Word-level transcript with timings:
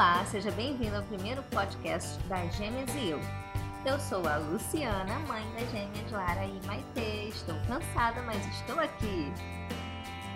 Olá, 0.00 0.24
seja 0.24 0.50
bem-vindo 0.52 0.96
ao 0.96 1.02
primeiro 1.02 1.42
podcast 1.50 2.18
das 2.20 2.56
Gêmeas 2.56 2.88
e 2.94 3.10
eu. 3.10 3.20
Eu 3.84 4.00
sou 4.00 4.26
a 4.26 4.38
Luciana, 4.38 5.18
mãe 5.28 5.44
das 5.52 5.70
gêmeas 5.70 6.10
Lara 6.10 6.46
e 6.46 6.58
Maitê. 6.66 7.28
Estou 7.28 7.54
cansada, 7.68 8.22
mas 8.22 8.38
estou 8.46 8.80
aqui. 8.80 9.30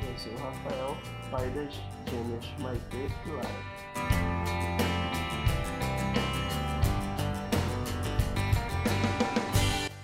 Eu 0.06 0.18
sou 0.18 0.32
o 0.32 0.36
Rafael, 0.36 0.96
pai 1.30 1.48
das 1.48 1.72
gêmeas 2.10 2.46
Maitê 2.58 3.08
e 3.24 3.30
Lara. 3.30 4.73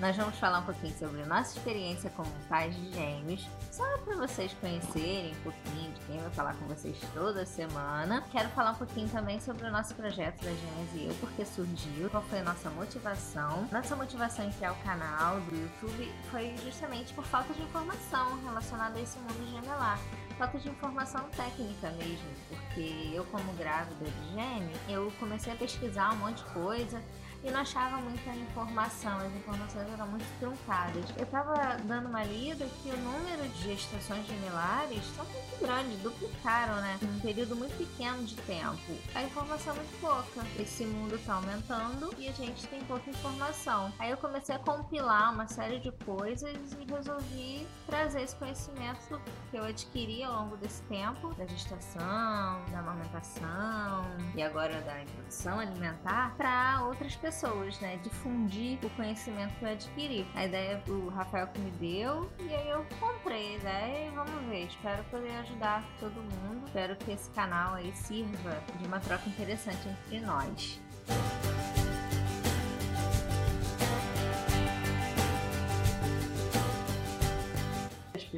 Nós 0.00 0.16
vamos 0.16 0.38
falar 0.38 0.60
um 0.60 0.62
pouquinho 0.62 0.98
sobre 0.98 1.22
nossa 1.26 1.58
experiência 1.58 2.08
como 2.16 2.30
pais 2.48 2.74
de 2.74 2.90
gêmeos, 2.90 3.46
só 3.70 3.84
para 3.98 4.16
vocês 4.16 4.50
conhecerem 4.54 5.30
um 5.32 5.42
pouquinho 5.42 5.92
de 5.92 6.00
quem 6.06 6.18
vai 6.18 6.30
falar 6.30 6.54
com 6.54 6.64
vocês 6.68 6.96
toda 7.12 7.44
semana. 7.44 8.24
Quero 8.32 8.48
falar 8.48 8.70
um 8.70 8.76
pouquinho 8.76 9.10
também 9.10 9.38
sobre 9.40 9.66
o 9.66 9.70
nosso 9.70 9.94
projeto 9.94 10.42
das 10.42 10.58
Gêmeas 10.58 10.88
e 10.94 11.06
eu, 11.06 11.14
porque 11.20 11.44
surgiu, 11.44 12.08
qual 12.08 12.22
foi 12.22 12.38
a 12.38 12.44
nossa 12.44 12.70
motivação. 12.70 13.68
Nossa 13.70 13.94
motivação 13.94 14.46
em 14.46 14.52
criar 14.52 14.72
o 14.72 14.76
canal 14.76 15.38
do 15.38 15.54
YouTube 15.54 16.10
foi 16.30 16.56
justamente 16.64 17.12
por 17.12 17.26
falta 17.26 17.52
de 17.52 17.60
informação 17.60 18.42
relacionada 18.42 18.98
a 18.98 19.02
esse 19.02 19.18
mundo 19.18 19.50
gemelar 19.50 20.00
falta 20.40 20.58
de 20.58 20.70
informação 20.70 21.28
técnica 21.36 21.90
mesmo, 21.90 22.30
porque 22.48 23.10
eu 23.12 23.26
como 23.26 23.52
grávida 23.52 24.06
de 24.06 24.32
gêmeo, 24.32 24.74
eu 24.88 25.12
comecei 25.20 25.52
a 25.52 25.56
pesquisar 25.56 26.14
um 26.14 26.16
monte 26.16 26.42
de 26.42 26.50
coisa 26.54 27.02
e 27.42 27.50
não 27.50 27.60
achava 27.60 27.96
muita 27.98 28.30
informação, 28.30 29.16
as 29.18 29.32
informações 29.32 29.88
eram 29.92 30.06
muito 30.08 30.26
truncadas. 30.38 31.04
Eu 31.16 31.24
estava 31.24 31.76
dando 31.84 32.08
uma 32.08 32.22
lida 32.22 32.66
que 32.82 32.90
o 32.90 32.96
número 32.98 33.48
de 33.48 33.62
gestações 33.62 34.26
genilares 34.26 35.02
são 35.16 35.24
muito 35.24 35.60
grande, 35.60 35.96
duplicaram, 35.96 36.76
né? 36.76 36.98
Em 37.02 37.06
um 37.06 37.20
período 37.20 37.56
muito 37.56 37.76
pequeno 37.76 38.24
de 38.24 38.36
tempo. 38.36 38.92
A 39.14 39.22
informação 39.22 39.72
é 39.72 39.76
muito 39.76 40.00
pouca. 40.00 40.46
Esse 40.58 40.84
mundo 40.84 41.14
está 41.14 41.34
aumentando 41.34 42.14
e 42.18 42.28
a 42.28 42.32
gente 42.32 42.66
tem 42.66 42.80
pouca 42.84 43.08
informação. 43.08 43.92
Aí 43.98 44.10
eu 44.10 44.16
comecei 44.18 44.54
a 44.54 44.58
compilar 44.58 45.32
uma 45.32 45.48
série 45.48 45.80
de 45.80 45.92
coisas 46.04 46.72
e 46.78 46.92
resolvi 46.92 47.66
trazer 47.86 48.22
esse 48.22 48.36
conhecimento 48.36 49.20
que 49.50 49.56
eu 49.56 49.64
adquiri 49.64 50.22
ao 50.22 50.42
longo 50.42 50.56
desse 50.58 50.82
tempo, 50.82 51.34
da 51.34 51.46
gestação, 51.46 52.62
da 52.70 52.80
amamentação 52.80 54.04
e 54.34 54.42
agora 54.42 54.80
da 54.82 55.02
introdução 55.02 55.58
alimentar, 55.58 56.34
para 56.36 56.84
outras 56.84 57.16
pessoas 57.16 57.29
pessoas, 57.30 57.78
né? 57.78 57.98
Difundir 58.02 58.78
o 58.84 58.90
conhecimento 58.90 59.54
que 59.54 59.64
eu 59.64 59.70
adquiri. 59.70 60.26
A 60.34 60.46
ideia 60.46 60.82
do 60.84 61.08
Rafael 61.10 61.46
que 61.46 61.60
me 61.60 61.70
deu 61.72 62.28
e 62.40 62.52
aí 62.52 62.68
eu 62.68 62.84
comprei 62.98 63.54
a 63.54 63.56
ideia 63.56 64.08
e 64.08 64.10
vamos 64.10 64.48
ver. 64.48 64.66
Espero 64.66 65.04
poder 65.04 65.30
ajudar 65.38 65.84
todo 66.00 66.14
mundo. 66.14 66.66
Espero 66.66 66.96
que 66.96 67.12
esse 67.12 67.30
canal 67.30 67.74
aí 67.74 67.92
sirva 67.94 68.60
de 68.78 68.86
uma 68.86 68.98
troca 68.98 69.28
interessante 69.28 69.88
entre 69.88 70.20
nós. 70.20 70.80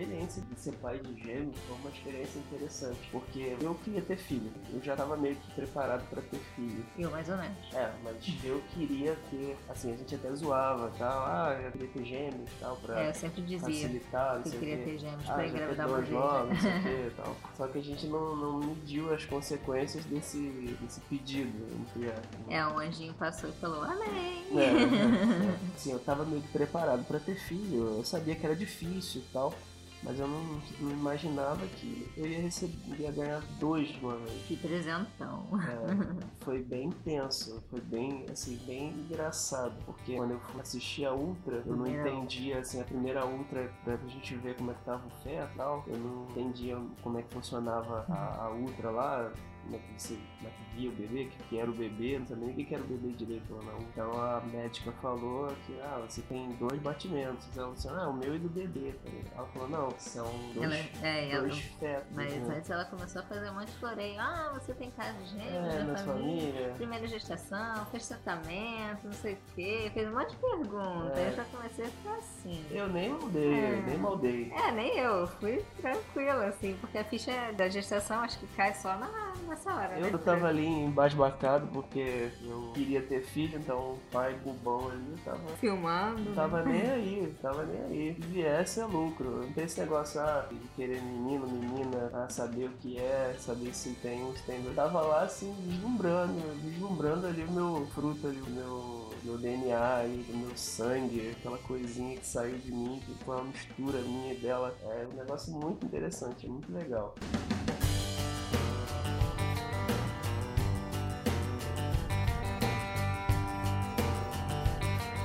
Experiência 0.02 0.42
de 0.42 0.60
ser 0.60 0.72
pai 0.72 0.98
de 0.98 1.22
gêmeos 1.22 1.56
foi 1.66 1.76
uma 1.76 1.90
experiência 1.90 2.38
interessante, 2.38 2.98
porque 3.10 3.56
eu 3.60 3.74
queria 3.76 4.02
ter 4.02 4.16
filho. 4.16 4.50
Eu 4.72 4.82
já 4.82 4.92
estava 4.92 5.16
meio 5.16 5.36
que 5.36 5.54
preparado 5.54 6.08
para 6.10 6.20
ter 6.22 6.38
filho. 6.56 6.84
Eu, 6.98 7.10
mais 7.10 7.28
ou 7.28 7.36
menos. 7.36 7.56
É, 7.74 7.92
mas 8.02 8.16
eu 8.44 8.62
queria 8.74 9.16
ter, 9.30 9.56
assim, 9.68 9.92
a 9.92 9.96
gente 9.96 10.14
até 10.14 10.34
zoava 10.34 10.90
e 10.94 10.98
tal, 10.98 11.24
ah, 11.24 11.60
eu 11.62 11.72
queria 11.72 11.88
ter 11.88 12.04
gêmeos 12.04 12.50
e 12.50 12.60
tal, 12.60 12.76
pra 12.76 13.00
é, 13.00 13.08
eu 13.08 13.14
sempre 13.14 13.42
dizia 13.42 13.60
facilitar, 13.60 14.42
que 14.42 14.50
queria 14.50 14.78
ter 14.78 14.98
gêmeos 14.98 15.30
ah, 15.30 15.34
pra 15.34 15.46
engravidar 15.46 15.88
uma 15.88 15.98
vez. 15.98 16.10
logo, 16.10 16.46
não 16.46 16.60
sei 16.60 16.78
o 16.78 16.82
quê 16.82 17.12
tal. 17.16 17.36
Só 17.56 17.66
que 17.68 17.78
a 17.78 17.82
gente 17.82 18.06
não, 18.06 18.36
não 18.36 18.58
mediu 18.58 19.12
as 19.12 19.24
consequências 19.24 20.04
desse, 20.06 20.38
desse 20.80 21.00
pedido. 21.02 21.52
Entre 21.72 22.12
É, 22.48 22.66
o 22.66 22.78
anjinho 22.78 23.14
passou 23.14 23.48
e 23.48 23.52
falou, 23.52 23.82
amém. 23.82 24.44
É, 24.56 24.64
é, 24.64 25.58
assim, 25.76 25.92
eu 25.92 25.98
tava 26.00 26.24
meio 26.24 26.42
que 26.42 26.48
preparado 26.48 27.04
para 27.04 27.20
ter 27.20 27.36
filho, 27.36 27.98
eu 27.98 28.04
sabia 28.04 28.34
que 28.34 28.44
era 28.44 28.56
difícil 28.56 29.22
e 29.22 29.32
tal, 29.32 29.54
mas 30.02 30.18
eu 30.18 30.26
não, 30.26 30.60
não 30.80 30.90
imaginava 30.90 31.66
que 31.66 32.10
eu 32.16 32.26
ia 32.26 32.40
receber, 32.40 32.76
ia 32.98 33.12
ganhar 33.12 33.40
dois 33.58 33.88
de 33.88 33.98
uma 34.04 34.16
vez. 34.16 34.42
Que 34.46 34.56
presentão. 34.56 35.46
É, 35.54 36.44
foi 36.44 36.62
bem 36.62 36.90
tenso, 37.04 37.62
foi 37.70 37.80
bem, 37.80 38.26
assim, 38.30 38.56
bem 38.66 38.90
engraçado, 38.90 39.74
porque 39.86 40.16
quando 40.16 40.32
eu 40.32 40.40
fui 40.40 40.60
assistir 40.60 41.04
a 41.04 41.14
Ultra, 41.14 41.62
eu 41.64 41.76
não 41.76 41.86
entendia, 41.86 42.58
assim, 42.58 42.80
a 42.80 42.84
primeira 42.84 43.24
Ultra, 43.24 43.72
pra 43.84 43.96
gente 44.08 44.34
ver 44.36 44.56
como 44.56 44.70
é 44.70 44.74
que 44.74 44.84
tava 44.84 45.06
o 45.06 45.10
feto 45.22 45.52
e 45.54 45.56
tal, 45.56 45.84
eu 45.86 45.98
não 45.98 46.26
entendia 46.30 46.78
como 47.02 47.18
é 47.18 47.22
que 47.22 47.32
funcionava 47.32 48.04
a, 48.08 48.46
a 48.46 48.50
Ultra 48.50 48.90
lá, 48.90 49.32
como 49.62 49.76
é 49.76 49.78
que 49.78 50.02
você 50.02 50.14
como 50.38 50.48
é 50.48 50.50
que 50.50 50.76
via 50.76 50.90
o 50.90 50.92
bebê, 50.92 51.22
o 51.24 51.28
que, 51.28 51.42
que 51.48 51.58
era 51.58 51.70
o 51.70 51.74
bebê, 51.74 52.18
não 52.18 52.26
sabia 52.26 52.46
nem 52.46 52.54
o 52.54 52.66
que, 52.66 52.74
era 52.74 52.82
o 52.82 52.86
bebê 52.86 53.08
direito 53.12 53.54
lá 53.54 53.62
não. 53.62 53.78
Então 53.80 54.12
a 54.20 54.40
médica 54.40 54.90
falou 55.00 55.48
que, 55.66 55.78
ah, 55.80 56.02
você 56.08 56.22
tem 56.22 56.52
dois 56.54 56.80
batimentos. 56.80 57.46
Ela 57.56 57.72
disse, 57.72 57.88
ah, 57.88 58.08
o 58.08 58.12
meu 58.14 58.34
e 58.34 58.38
do 58.38 58.48
bebê. 58.48 58.94
Ela 59.36 59.46
falou, 59.48 59.68
não, 59.68 59.90
são 59.98 60.26
dois, 60.54 60.64
Ela- 60.64 60.76
é, 61.06 61.30
ela- 61.30 61.40
dois 61.48 61.58
fetos. 61.78 62.06
Mas 62.12 62.32
né? 62.34 62.56
antes 62.56 62.70
ela 62.70 62.84
começou 62.86 63.22
a 63.22 63.24
fazer 63.26 63.50
um 63.50 63.54
monte 63.54 63.68
de 63.70 63.76
floreio. 63.78 64.20
Ah, 64.20 64.50
você 64.54 64.72
tem 64.74 64.90
caso 64.92 65.18
de 65.18 65.26
gêmeos 65.26 65.74
É, 65.74 65.78
na 65.78 65.84
na 65.92 65.98
família? 65.98 66.52
família. 66.52 66.74
Primeira 66.76 67.06
gestação, 67.06 67.86
fez 67.86 68.08
tratamento, 68.08 69.04
não 69.04 69.12
sei 69.12 69.34
o 69.34 69.38
quê. 69.54 69.90
Fez 69.94 70.08
um 70.08 70.12
monte 70.18 70.30
de 70.30 70.36
perguntas. 70.36 71.18
É. 71.18 71.28
Eu 71.28 71.32
já 71.36 71.44
comecei 71.44 71.84
a 71.84 71.88
ficar 71.88 72.14
assim. 72.16 72.64
Eu 72.70 72.88
nem 72.88 73.10
maldei, 73.10 73.52
É. 73.54 73.82
nem 73.86 73.98
maldei. 73.98 74.52
É, 74.52 74.72
nem 74.72 74.98
eu. 74.98 75.26
Fui 75.26 75.64
tranquila, 75.80 76.46
assim, 76.46 76.76
porque 76.80 76.98
a 76.98 77.04
ficha 77.04 77.52
da 77.56 77.68
gestação 77.68 78.20
acho 78.20 78.38
que 78.38 78.46
cai 78.56 78.72
só 78.74 78.96
na, 78.96 79.31
nessa 79.46 79.74
hora, 79.74 79.88
né? 79.88 80.10
Eu 80.12 80.18
tava 80.18 80.48
ali 80.48 80.66
embasbacado 80.66 81.66
porque 81.68 82.30
eu 82.42 82.70
queria 82.74 83.02
ter 83.02 83.22
filho, 83.22 83.58
então 83.58 83.92
o 83.92 83.98
pai 84.10 84.34
bobão 84.44 84.88
ali 84.90 85.14
tava. 85.24 85.48
Filmando. 85.60 86.20
Não 86.22 86.34
tava 86.34 86.62
nem 86.62 86.82
aí, 86.90 87.34
tava 87.40 87.64
nem 87.64 87.82
aí. 87.82 88.14
Se 88.14 88.20
viesse 88.28 88.80
é 88.80 88.84
lucro. 88.84 89.42
Não 89.42 89.52
tem 89.52 89.64
esse 89.64 89.80
negócio 89.80 90.20
ah, 90.20 90.46
de 90.50 90.68
querer 90.76 91.00
menino, 91.02 91.46
menina, 91.46 92.10
ah, 92.12 92.28
saber 92.28 92.66
o 92.66 92.72
que 92.80 92.98
é, 92.98 93.34
saber 93.38 93.74
se 93.74 93.90
tem 93.94 94.24
um, 94.24 94.34
se 94.34 94.42
tem 94.44 94.62
dois. 94.62 94.74
Tava 94.74 95.00
lá 95.00 95.22
assim, 95.22 95.54
vislumbrando, 95.66 96.40
vislumbrando 96.62 97.26
ali 97.26 97.44
o 97.44 97.52
meu 97.52 97.86
fruto 97.94 98.26
ali, 98.26 98.40
o 98.40 98.50
meu, 98.50 99.10
meu 99.22 99.38
DNA 99.38 99.96
aí, 99.96 100.26
o 100.32 100.36
meu 100.36 100.56
sangue, 100.56 101.34
aquela 101.38 101.58
coisinha 101.58 102.16
que 102.16 102.26
saiu 102.26 102.58
de 102.58 102.72
mim, 102.72 103.00
que 103.04 103.14
foi 103.24 103.36
uma 103.36 103.44
mistura 103.44 104.00
minha 104.00 104.34
e 104.34 104.36
dela. 104.36 104.74
É 104.82 105.06
um 105.12 105.16
negócio 105.16 105.52
muito 105.52 105.84
interessante, 105.86 106.48
muito 106.48 106.72
legal. 106.72 107.14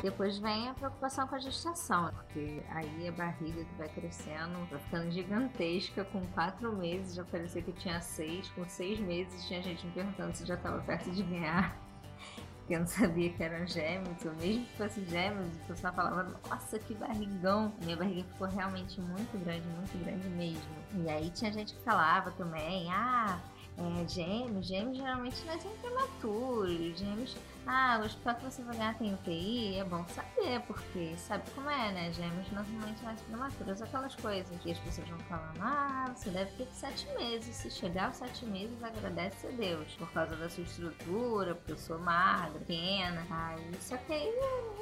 Depois 0.07 0.37
vem 0.37 0.69
a 0.69 0.73
preocupação 0.73 1.27
com 1.27 1.35
a 1.35 1.37
gestação, 1.37 2.09
porque 2.13 2.63
aí 2.69 3.09
a 3.09 3.11
barriga 3.11 3.65
que 3.65 3.75
vai 3.75 3.89
crescendo, 3.89 4.65
vai 4.71 4.79
ficando 4.79 5.11
gigantesca, 5.11 6.05
com 6.05 6.25
quatro 6.27 6.73
meses 6.73 7.13
já 7.13 7.25
parecia 7.25 7.61
que 7.61 7.73
tinha 7.73 7.99
seis, 7.99 8.49
com 8.51 8.65
seis 8.69 8.97
meses 9.01 9.45
tinha 9.45 9.61
gente 9.61 9.85
me 9.85 9.91
perguntando 9.91 10.33
se 10.33 10.45
já 10.45 10.53
estava 10.55 10.79
perto 10.79 11.11
de 11.11 11.23
ganhar. 11.23 11.77
Porque 12.59 12.75
eu 12.75 12.79
não 12.79 12.87
sabia 12.87 13.33
que 13.33 13.43
eram 13.43 13.67
gêmeos, 13.67 14.23
ou 14.23 14.33
mesmo 14.35 14.65
que 14.65 14.77
fosse 14.77 15.03
gêmeos, 15.07 15.45
o 15.45 15.67
pessoal 15.67 15.93
falava, 15.93 16.39
nossa, 16.49 16.79
que 16.79 16.95
barrigão. 16.95 17.73
Minha 17.83 17.97
barriga 17.97 18.23
ficou 18.31 18.47
realmente 18.47 19.01
muito 19.01 19.37
grande, 19.43 19.67
muito 19.67 20.05
grande 20.05 20.29
mesmo. 20.29 21.03
E 21.03 21.09
aí 21.09 21.29
tinha 21.31 21.51
gente 21.51 21.73
que 21.73 21.83
falava 21.83 22.31
também, 22.31 22.89
ah, 22.93 23.37
é, 23.77 24.07
gêmeos, 24.07 24.65
gêmeos 24.65 24.95
geralmente 24.95 25.45
nascem 25.45 25.69
prematuros, 25.81 26.97
gêmeos 26.97 27.35
ah, 27.67 27.99
o 28.01 28.05
hospital 28.05 28.35
que 28.35 28.45
você 28.45 28.61
vai 28.63 28.77
ganhar 28.77 28.97
tem 28.97 29.13
UTI, 29.13 29.75
é 29.75 29.83
bom 29.83 30.05
saber, 30.09 30.61
porque 30.67 31.15
sabe 31.17 31.49
como 31.51 31.69
é, 31.69 31.91
né? 31.91 32.13
Gêmeos 32.13 32.51
normalmente 32.51 33.03
nascem 33.03 33.25
prematuros, 33.27 33.81
aquelas 33.81 34.15
coisas 34.15 34.61
que 34.61 34.71
as 34.71 34.79
pessoas 34.79 35.09
vão 35.09 35.19
falando, 35.19 35.59
ah, 35.61 36.11
você 36.15 36.29
deve 36.29 36.51
ter 36.51 36.67
sete 36.71 37.07
meses. 37.17 37.55
Se 37.55 37.69
chegar 37.69 38.07
aos 38.07 38.17
sete 38.17 38.45
meses, 38.45 38.81
agradece 38.81 39.47
a 39.47 39.51
Deus, 39.51 39.91
por 39.93 40.11
causa 40.11 40.35
da 40.35 40.49
sua 40.49 40.63
estrutura, 40.63 41.55
porque 41.55 41.73
eu 41.73 41.77
sou 41.77 41.99
magra, 41.99 42.59
pequena. 42.59 43.25
Aí, 43.29 43.71
só 43.81 43.97
que 43.97 44.13
aí, 44.13 44.33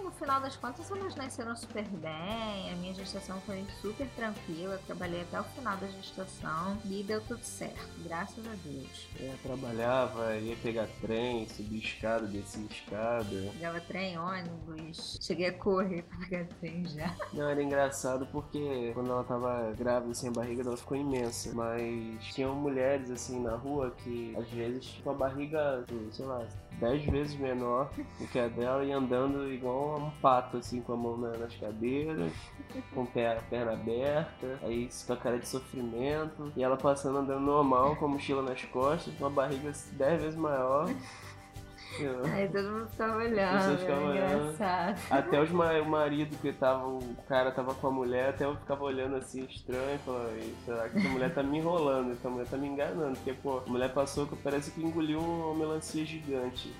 no 0.04 0.12
final 0.12 0.40
das 0.42 0.56
contas, 0.56 0.90
elas 0.92 1.16
nasceram 1.16 1.56
super 1.56 1.84
bem, 1.84 2.72
a 2.72 2.76
minha 2.76 2.94
gestação 2.94 3.40
foi 3.42 3.66
super 3.82 4.08
tranquila, 4.10 4.76
eu 4.76 4.80
trabalhei 4.80 5.22
até 5.22 5.40
o 5.40 5.44
final 5.44 5.78
da 5.78 5.88
gestação 5.88 6.78
e 6.86 7.04
deu 7.04 7.22
tudo 7.22 7.44
certo, 7.44 7.90
graças 8.04 8.46
a 8.46 8.56
Deus. 8.64 9.08
É, 9.20 9.34
trabalhava, 9.42 10.36
ia 10.38 10.56
pegar 10.58 10.88
trem, 11.02 11.48
subir 11.50 11.80
escada, 11.80 12.28
descia 12.28 12.68
escada. 12.76 13.52
Pegava 13.54 13.80
trem, 13.82 14.18
ônibus. 14.18 15.18
Cheguei 15.22 15.48
a 15.48 15.54
correr 15.54 16.04
pra 16.04 16.20
pegar 16.20 16.46
trem 16.60 16.86
já. 16.86 17.16
Não, 17.34 17.50
era 17.50 17.62
engraçado 17.62 18.28
porque 18.32 18.92
quando 18.94 19.12
ela 19.12 19.24
tava 19.24 19.74
grávida, 19.78 20.14
sem 20.14 20.30
assim, 20.30 20.40
barriga 20.40 20.64
dela 20.64 20.78
ficou 20.78 20.98
imensa. 20.98 21.54
Mas 21.54 22.24
tinham 22.34 22.56
mulheres, 22.56 23.10
assim, 23.10 23.42
na 23.42 23.56
rua 23.56 23.92
que 24.04 24.36
às 24.38 24.50
vezes 24.50 25.00
com 25.04 25.12
a 25.12 25.14
barriga, 25.14 25.84
sei 26.12 26.26
lá, 26.26 26.46
dez 26.80 27.06
vezes 27.06 27.36
menor 27.36 27.90
do 28.20 28.28
que 28.28 28.40
a 28.40 28.48
dela 28.48 28.84
e 28.84 28.92
andando 28.92 29.52
igual 29.52 29.98
um 30.00 30.12
pato, 30.22 30.58
assim, 30.58 30.82
com 30.82 30.94
a 30.94 30.98
mão 30.98 31.18
nas 31.18 31.56
cadeiras, 31.56 32.32
com 32.94 33.04
a 33.04 33.42
perna 33.42 33.74
aberta, 33.74 34.60
aí 34.62 34.90
com 35.06 35.14
a 35.14 35.18
cara 35.18 35.40
de 35.40 35.48
sofrimento, 35.48 36.52
e 36.56 36.64
ela 36.64 36.78
passando 36.78 37.20
andando 37.20 37.42
normal, 37.42 37.96
com 37.96 38.06
a 38.06 38.08
mochila 38.10 38.42
nas 38.42 38.64
costas, 38.66 39.14
com 39.16 39.26
a 39.26 39.30
barriga 39.30 39.72
dez 39.94 40.22
vezes 40.22 40.36
maior. 40.38 40.90
Aí 42.34 42.48
todo 42.50 42.70
mundo 42.70 42.88
ficava 42.90 43.18
olhando, 43.18 44.12
engraçado. 44.12 45.02
Até 45.10 45.42
os 45.42 45.50
o 45.52 45.86
marido 45.86 46.36
que 46.42 46.52
tava, 46.52 46.88
o 46.88 47.16
cara 47.28 47.52
tava 47.52 47.74
com 47.74 47.88
a 47.88 47.92
mulher, 47.92 48.30
até 48.30 48.46
eu 48.46 48.56
ficava 48.56 48.84
olhando 48.84 49.16
assim 49.16 49.46
estranho, 49.46 49.98
falando, 50.00 50.66
será 50.66 50.90
que 50.90 50.98
essa 50.98 51.10
mulher 51.10 51.34
tá 51.34 51.44
me 51.44 51.58
enrolando, 51.58 52.12
essa 52.12 52.30
mulher 52.30 52.48
tá 52.48 52.58
me 52.58 52.68
enganando, 52.68 53.16
porque 53.16 53.34
pô, 53.34 53.62
a 53.66 53.70
mulher 53.70 53.94
passou 53.94 54.28
que 54.28 54.36
parece 54.36 54.72
que 54.72 54.82
engoliu 54.82 55.20
uma 55.20 55.54
melancia 55.56 56.06
gigante. 56.06 56.74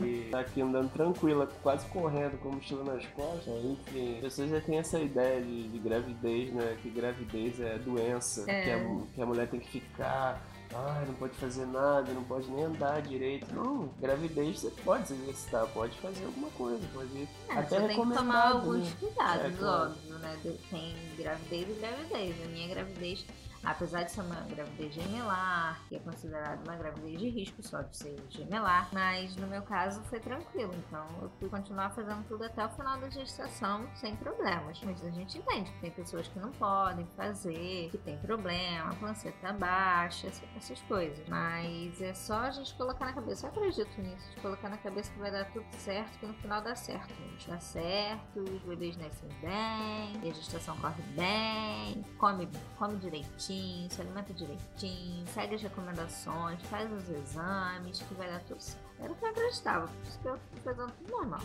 E 0.00 0.28
tá 0.30 0.40
aqui 0.40 0.60
andando 0.60 0.90
tranquila, 0.92 1.48
quase 1.62 1.86
correndo 1.88 2.38
com 2.40 2.50
mochila 2.50 2.84
nas 2.84 3.06
costas, 3.06 3.64
enfim. 3.64 4.14
As 4.16 4.20
pessoas 4.20 4.50
já 4.50 4.60
têm 4.60 4.78
essa 4.78 4.98
ideia 4.98 5.40
de, 5.40 5.68
de 5.68 5.78
gravidez, 5.78 6.52
né? 6.52 6.76
Que 6.82 6.90
gravidez 6.90 7.60
é 7.60 7.78
doença, 7.78 8.50
é. 8.50 8.62
Que, 8.62 8.70
a, 8.70 9.06
que 9.14 9.22
a 9.22 9.26
mulher 9.26 9.48
tem 9.48 9.60
que 9.60 9.70
ficar 9.70 10.40
ah, 10.74 11.04
não 11.06 11.14
pode 11.14 11.34
fazer 11.34 11.66
nada, 11.66 12.12
não 12.12 12.22
pode 12.24 12.48
nem 12.50 12.64
andar 12.64 13.02
direito. 13.02 13.52
Não, 13.54 13.88
gravidez 14.00 14.60
você 14.60 14.70
pode 14.82 15.08
se 15.08 15.14
exercitar, 15.14 15.66
pode 15.68 15.98
fazer 15.98 16.24
alguma 16.24 16.50
coisa, 16.50 16.86
pode 16.94 17.28
é, 17.48 17.52
até 17.52 17.80
você 17.80 17.88
tem 17.88 18.08
que 18.08 18.16
tomar 18.16 18.50
alguns 18.52 18.88
né? 18.88 18.96
cuidados, 19.00 19.44
é, 19.44 19.50
claro. 19.50 19.90
óbvio, 19.90 20.18
né? 20.18 20.40
Tem 20.70 20.96
gravidez 21.18 21.68
e 21.68 21.80
gravidez. 21.80 22.44
A 22.44 22.48
minha 22.48 22.68
gravidez 22.68 23.26
Apesar 23.62 24.04
de 24.04 24.10
ser 24.10 24.22
uma 24.22 24.40
gravidez 24.40 24.94
gemelar, 24.94 25.80
que 25.88 25.96
é 25.96 25.98
considerada 25.98 26.60
uma 26.64 26.76
gravidez 26.76 27.18
de 27.18 27.28
risco 27.28 27.62
só 27.62 27.82
de 27.82 27.94
ser 27.94 28.16
gemelar, 28.30 28.88
mas 28.92 29.36
no 29.36 29.46
meu 29.46 29.62
caso 29.62 30.02
foi 30.04 30.18
tranquilo, 30.18 30.74
então 30.74 31.06
eu 31.20 31.30
fui 31.38 31.48
continuar 31.48 31.90
fazendo 31.90 32.26
tudo 32.26 32.44
até 32.44 32.64
o 32.64 32.70
final 32.70 32.98
da 32.98 33.10
gestação 33.10 33.86
sem 33.94 34.16
problemas. 34.16 34.80
Mas 34.82 35.04
a 35.04 35.10
gente 35.10 35.38
entende 35.38 35.70
que 35.72 35.80
tem 35.80 35.90
pessoas 35.90 36.26
que 36.28 36.38
não 36.38 36.50
podem 36.52 37.06
fazer, 37.16 37.90
que 37.90 37.98
tem 37.98 38.16
problema, 38.18 38.94
placenta 38.94 39.52
baixa, 39.52 40.28
essas 40.56 40.80
coisas. 40.82 41.28
Mas 41.28 42.00
é 42.00 42.14
só 42.14 42.40
a 42.40 42.50
gente 42.50 42.74
colocar 42.74 43.04
na 43.04 43.12
cabeça, 43.12 43.46
eu 43.46 43.50
acredito 43.50 44.00
nisso, 44.00 44.30
de 44.34 44.40
colocar 44.40 44.70
na 44.70 44.78
cabeça 44.78 45.12
que 45.12 45.18
vai 45.18 45.30
dar 45.30 45.44
tudo 45.52 45.66
certo, 45.76 46.18
que 46.18 46.26
no 46.26 46.34
final 46.34 46.62
dá 46.62 46.74
certo. 46.74 47.12
Dá 47.46 47.58
certo, 47.58 48.40
os 48.40 48.62
bebês 48.62 48.96
nascem 48.96 49.28
bem, 49.40 50.30
a 50.30 50.34
gestação 50.34 50.76
corre 50.78 51.02
bem, 51.14 52.02
come, 52.18 52.48
come 52.78 52.96
direitinho 52.96 53.49
direitinho, 53.50 53.90
se 53.90 54.00
alimenta 54.00 54.32
direitinho, 54.32 55.26
segue 55.28 55.54
as 55.56 55.62
recomendações, 55.62 56.62
faz 56.62 56.90
os 56.92 57.08
exames, 57.08 58.00
que 58.02 58.14
vai 58.14 58.28
dar 58.28 58.40
tudo 58.40 58.60
certo. 58.60 58.80
Era 59.00 59.12
o 59.12 59.16
que 59.16 59.24
eu 59.24 59.28
acreditava, 59.28 59.86
por 59.88 60.08
isso 60.08 60.18
que 60.20 60.28
eu 60.28 60.38
fui 60.52 60.60
fazendo 60.62 60.92
tudo 60.92 61.10
normal. 61.10 61.40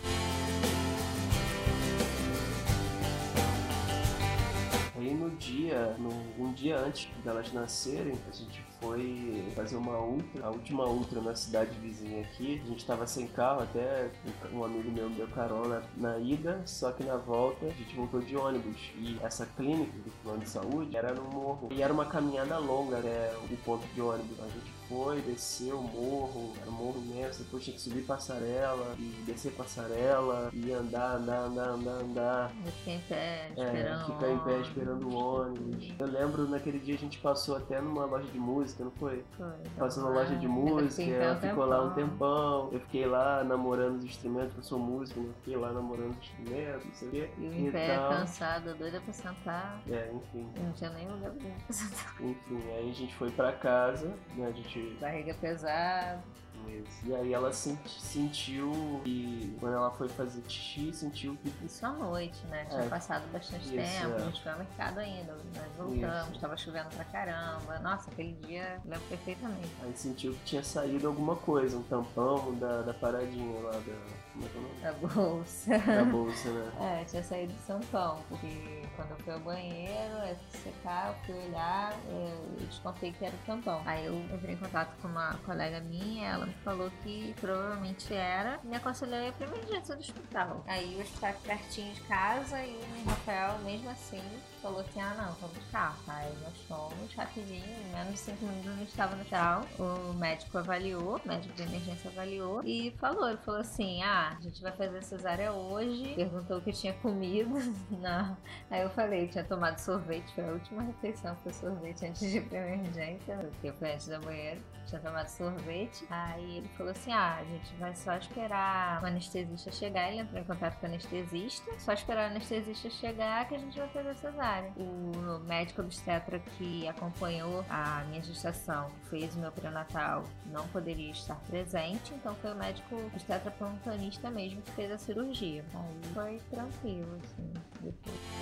No 5.25 5.35
dia, 5.37 5.95
no, 5.97 6.11
um 6.37 6.53
dia 6.53 6.77
antes 6.77 7.09
delas 7.23 7.51
nascerem, 7.51 8.13
a 8.29 8.31
gente 8.31 8.63
foi 8.79 9.51
fazer 9.55 9.75
uma 9.75 9.97
ultra, 9.99 10.45
a 10.45 10.49
última 10.51 10.85
ultra 10.85 11.19
na 11.19 11.33
cidade 11.35 11.71
vizinha 11.79 12.21
aqui. 12.21 12.61
A 12.63 12.67
gente 12.67 12.79
estava 12.79 13.07
sem 13.07 13.27
carro, 13.27 13.63
até 13.63 14.11
um 14.53 14.63
amigo 14.63 14.91
meu 14.91 15.09
me 15.09 15.15
deu 15.15 15.27
carona 15.27 15.81
na 15.97 16.19
ida, 16.19 16.61
só 16.65 16.91
que 16.91 17.03
na 17.03 17.17
volta 17.17 17.65
a 17.65 17.71
gente 17.71 17.95
voltou 17.95 18.21
de 18.21 18.37
ônibus. 18.37 18.91
E 18.97 19.17
essa 19.23 19.45
clínica 19.45 19.97
do 19.97 20.11
plano 20.23 20.39
de 20.39 20.49
saúde 20.49 20.95
era 20.95 21.13
no 21.13 21.23
morro. 21.23 21.69
E 21.71 21.81
era 21.81 21.91
uma 21.91 22.05
caminhada 22.05 22.57
longa 22.59 22.99
até 22.99 23.33
o 23.37 23.57
ponto 23.57 23.85
de 23.93 24.01
ônibus. 24.01 24.39
A 24.39 24.47
gente 24.47 24.71
foi, 24.87 25.21
desceu 25.21 25.79
o 25.79 25.83
morro, 25.83 26.53
era 26.61 26.69
um 26.69 26.73
morro 26.73 27.01
imenso, 27.01 27.43
depois 27.43 27.63
tinha 27.63 27.75
que 27.75 27.81
subir 27.81 28.03
passarela 28.03 28.95
e 28.97 29.23
descer 29.25 29.51
passarela 29.53 30.49
e 30.53 30.71
andar, 30.71 31.15
andar, 31.15 31.39
andar, 31.39 31.69
andar, 31.69 31.91
andar. 31.91 32.51
E 32.65 32.71
ficar 32.71 32.91
em 32.91 33.01
pé, 33.01 33.49
esperando. 33.49 34.01
É, 34.01 34.05
ficar 34.05 34.29
em 34.29 34.39
pé 34.39 34.59
esperando 34.59 35.07
o 35.07 35.15
ônibus. 35.15 35.93
Eu 35.97 36.07
lembro 36.07 36.47
naquele 36.49 36.79
dia 36.79 36.95
a 36.95 36.97
gente 36.97 37.19
passou 37.19 37.55
até 37.55 37.81
numa 37.81 38.05
loja 38.05 38.27
de 38.27 38.39
música, 38.39 38.83
não 38.83 38.91
foi? 38.91 39.23
Foi. 39.37 39.47
Passou 39.77 40.03
numa 40.03 40.15
loja 40.15 40.35
de 40.35 40.47
música, 40.47 41.03
ela 41.03 41.35
ficou 41.35 41.65
lá 41.65 41.83
um 41.83 41.93
tempão. 41.93 42.69
Eu 42.71 42.79
fiquei 42.81 43.05
lá 43.05 43.43
namorando 43.43 43.97
os 43.97 44.05
instrumentos, 44.05 44.55
eu 44.57 44.63
sou 44.63 44.79
músico, 44.79 45.19
né? 45.19 45.33
Fiquei 45.39 45.57
lá 45.57 45.71
namorando 45.71 46.11
os 46.11 46.17
instrumentos, 46.17 46.85
não 46.85 46.93
sei 46.93 47.07
o 47.07 47.11
quê. 47.11 47.29
E 47.37 47.45
em 47.45 47.71
pé, 47.71 47.95
cansada, 47.95 48.73
doida 48.73 49.01
pra 49.01 49.13
sentar. 49.13 49.81
É, 49.89 50.11
enfim. 50.13 50.47
Eu 50.55 50.63
não 50.63 50.71
tinha 50.73 50.89
nem 50.91 51.07
lugar 51.09 51.31
pra 51.31 51.73
sentar. 51.73 52.15
Enfim, 52.21 52.61
aí 52.71 52.89
a 52.89 52.93
gente 52.93 53.15
foi 53.15 53.31
pra 53.31 53.51
casa, 53.51 54.13
né? 54.35 54.47
A 54.47 54.51
gente 54.51 54.74
Barriga 54.99 55.33
pesada. 55.35 56.23
Isso. 56.67 57.05
E 57.05 57.15
aí 57.15 57.33
ela 57.33 57.51
senti, 57.53 58.01
sentiu 58.01 59.01
e 59.05 59.55
quando 59.59 59.75
ela 59.75 59.91
foi 59.91 60.09
fazer 60.09 60.41
xixi, 60.47 60.91
sentiu 60.93 61.37
que. 61.37 61.53
Isso 61.65 61.85
à 61.85 61.91
noite, 61.91 62.43
né? 62.47 62.65
Tinha 62.65 62.81
é. 62.81 62.89
passado 62.89 63.23
bastante 63.31 63.65
Isso, 63.65 63.75
tempo, 63.75 64.13
é. 64.13 64.15
a 64.15 64.25
gente 64.25 64.41
foi 64.41 64.51
ao 64.51 64.57
mercado 64.57 64.99
ainda, 64.99 65.33
nós 65.33 65.75
voltamos, 65.77 66.29
Isso. 66.29 66.39
tava 66.39 66.57
chovendo 66.57 66.89
pra 66.89 67.05
caramba. 67.05 67.79
Nossa, 67.79 68.09
aquele 68.09 68.33
dia 68.33 68.81
lembro 68.85 69.05
perfeitamente. 69.07 69.69
Aí 69.83 69.93
sentiu 69.95 70.33
que 70.33 70.43
tinha 70.45 70.63
saído 70.63 71.07
alguma 71.07 71.35
coisa, 71.35 71.77
um 71.77 71.83
tampão 71.83 72.55
da, 72.55 72.81
da 72.81 72.93
paradinha 72.93 73.59
lá 73.61 73.71
da. 73.71 74.25
Como 74.33 74.45
é 74.45 74.49
que 74.49 74.57
é 74.57 74.59
o 74.59 74.63
nome? 74.63 74.81
Da 74.81 74.93
bolsa. 74.93 75.77
Da 75.77 76.03
bolsa, 76.05 76.49
né? 76.49 76.71
é, 77.01 77.05
tinha 77.05 77.23
saído 77.23 77.53
do 77.53 77.67
tampão, 77.67 78.19
porque 78.27 78.84
quando 78.95 79.11
eu 79.11 79.17
fui 79.17 79.33
ao 79.33 79.39
banheiro, 79.39 80.15
eu 80.27 80.35
fui 80.35 80.59
secar, 80.59 81.09
eu 81.09 81.15
fui 81.25 81.47
olhar, 81.47 81.93
eu 82.09 82.65
descontei 82.65 83.11
que 83.11 83.25
era 83.25 83.35
o 83.35 83.45
tampão. 83.45 83.81
Aí 83.85 84.05
eu 84.05 84.15
entrei 84.33 84.55
em 84.55 84.57
contato 84.57 84.95
com 85.01 85.07
uma 85.07 85.33
colega 85.45 85.79
minha, 85.81 86.29
ela 86.29 86.45
me 86.45 86.53
falou 86.63 86.91
que 87.03 87.33
provavelmente 87.39 88.13
era, 88.13 88.59
me 88.63 88.75
aconselhou 88.75 89.19
a 89.19 89.27
ir 89.27 89.33
pra 89.33 89.47
emergência 89.47 89.95
do 89.95 90.01
hospital. 90.01 90.63
Aí 90.67 90.95
o 90.95 91.01
hospital 91.01 91.33
pertinho 91.43 91.93
de 91.93 92.01
casa 92.01 92.61
e 92.63 92.75
o 92.75 93.09
Rafael, 93.09 93.59
mesmo 93.59 93.89
assim, 93.89 94.23
falou 94.65 94.79
assim: 94.81 94.99
ah, 94.99 95.13
não, 95.13 95.49
de 95.49 95.59
carro. 95.71 95.99
Aí 96.07 96.33
nós 96.43 96.57
fomos 96.67 97.13
rapidinho, 97.13 97.63
em 97.63 97.93
menos 97.93 98.13
de 98.13 98.19
5 98.19 98.45
minutos 98.45 98.71
a 98.71 98.75
gente 98.75 98.89
estava 98.89 99.15
no 99.15 99.21
hospital. 99.21 99.65
O 99.77 100.13
médico 100.13 100.57
avaliou, 100.57 101.21
o 101.23 101.27
médico 101.27 101.53
de 101.53 101.63
emergência 101.63 102.09
avaliou 102.09 102.63
e 102.63 102.91
falou: 102.99 103.29
ele 103.29 103.37
falou 103.37 103.61
assim: 103.61 104.01
ah, 104.01 104.35
a 104.37 104.41
gente 104.41 104.61
vai 104.61 104.71
fazer 104.71 105.03
cesárea 105.03 105.51
hoje. 105.53 106.15
Perguntou 106.15 106.57
o 106.57 106.61
que 106.61 106.71
eu 106.71 106.73
tinha 106.73 106.93
comido. 106.93 107.53
não. 108.01 108.35
Aí 108.71 108.81
eu 108.81 108.89
falei: 108.89 109.27
tinha 109.27 109.43
tomado 109.43 109.77
sorvete, 109.77 110.33
foi 110.33 110.43
a 110.43 110.53
última 110.53 110.81
refeição, 110.81 111.35
foi 111.43 111.53
sorvete 111.53 112.05
antes 112.05 112.21
de 112.21 112.37
ir 112.37 112.49
pra 112.49 112.57
emergência, 112.57 113.37
porque 113.37 113.71
foi 113.73 113.93
antes 113.93 114.07
da 114.07 114.19
banheira. 114.19 114.59
Tinha 114.87 115.01
tomado 115.01 115.27
sorvete. 115.27 116.05
Aí 116.09 116.57
ele 116.57 116.67
falou 116.69 116.91
assim: 116.91 117.11
ah, 117.11 117.37
a 117.39 117.43
gente 117.43 117.75
vai 117.75 117.93
só 117.95 118.15
esperar 118.17 119.03
o 119.03 119.05
anestesista 119.05 119.71
chegar. 119.71 120.11
Ele 120.11 120.21
entrou 120.21 120.41
em 120.41 120.45
contato 120.45 120.79
com 120.79 120.87
o 120.87 120.89
anestesista, 120.89 121.79
só 121.79 121.93
esperar 121.93 122.29
o 122.29 122.31
anestesista 122.31 122.89
chegar 122.89 123.47
que 123.47 123.55
a 123.55 123.59
gente 123.59 123.77
vai 123.77 123.89
fazer 123.89 124.15
cesárea. 124.15 124.54
O 124.77 125.39
médico 125.39 125.81
obstetra 125.81 126.39
que 126.39 126.87
acompanhou 126.87 127.65
a 127.69 128.03
minha 128.09 128.21
gestação, 128.21 128.89
fez 129.09 129.35
o 129.35 129.39
meu 129.39 129.51
pré-natal, 129.51 130.23
não 130.47 130.67
poderia 130.69 131.11
estar 131.11 131.35
presente, 131.47 132.13
então 132.13 132.35
foi 132.35 132.51
o 132.51 132.55
médico 132.55 132.95
obstetra 133.07 133.51
plantonista 133.51 134.29
mesmo 134.29 134.61
que 134.61 134.71
fez 134.71 134.91
a 134.91 134.97
cirurgia. 134.97 135.65
Aí 135.73 136.13
foi 136.13 136.41
tranquilo, 136.49 137.19
assim, 137.23 137.53
depois. 137.81 138.34